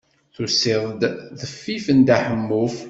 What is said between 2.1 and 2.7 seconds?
Ḥemmu.